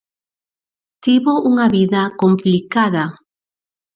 Tivo 1.03 1.33
unha 1.49 1.65
vida 1.75 2.01
complicada. 2.21 3.03